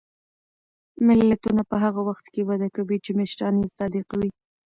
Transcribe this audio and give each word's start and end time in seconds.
ملتونه 1.07 1.61
په 1.69 1.75
هغه 1.83 2.01
وخت 2.09 2.25
کې 2.33 2.41
وده 2.49 2.67
کوي 2.75 2.97
چې 3.05 3.11
مشران 3.19 3.53
یې 3.61 3.67
صادق 3.77 4.07
وي. 4.19 4.29